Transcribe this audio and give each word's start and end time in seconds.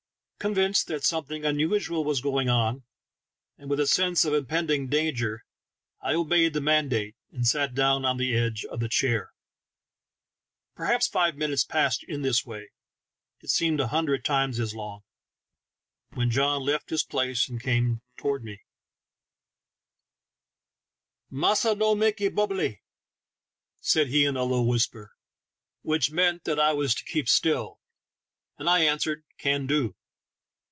Convinced 0.49 0.87
that 0.87 1.03
some 1.03 1.25
thing 1.27 1.45
unusual 1.45 2.03
was 2.03 2.19
going 2.19 2.49
on, 2.49 2.83
and 3.59 3.69
with 3.69 3.79
a 3.79 3.85
sense 3.85 4.25
of 4.25 4.33
impending 4.33 4.87
danger, 4.87 5.45
I 6.01 6.15
obeyed 6.15 6.53
the 6.53 6.59
mandate, 6.61 7.15
and 7.31 7.45
sat 7.47 7.75
down 7.75 8.05
on 8.05 8.17
the 8.17 8.35
edge 8.35 8.65
of 8.65 8.79
the 8.79 8.89
chair. 8.89 9.33
Perhaps 10.73 11.05
five 11.09 11.35
minutes 11.37 11.63
passed 11.63 12.03
in 12.05 12.23
this 12.23 12.43
way— 12.43 12.71
it 13.43 13.51
seemed 13.51 13.79
a 13.79 13.89
hundred 13.89 14.25
times 14.25 14.59
as 14.59 14.73
long— 14.73 15.01
when 16.15 16.31
John 16.31 16.63
left 16.65 16.89
his 16.89 17.03
place 17.03 17.47
and 17.47 17.61
came 17.61 18.01
toward 18.17 18.43
me 18.43 18.61
"Massa 21.29 21.75
no 21.75 21.93
makee 21.93 22.29
bobblely,'* 22.33 22.81
said 23.79 24.07
he 24.07 24.25
in 24.25 24.35
a 24.35 24.43
low 24.43 24.63
whisper— 24.63 25.11
which 25.83 26.09
meant 26.09 26.45
that 26.45 26.59
I 26.59 26.73
was 26.73 26.95
to 26.95 27.05
keep 27.05 27.29
still; 27.29 27.79
and 28.57 28.67
THE 28.67 28.71
TALKING 28.71 28.87
HANDKERCHIEF. 28.87 28.87
2^ 28.87 28.89
I 28.89 28.91
answered, 28.91 29.23
"Can 29.37 29.67
do." 29.67 29.95